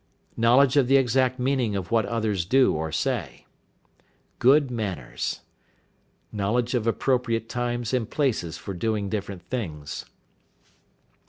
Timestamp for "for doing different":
8.57-9.43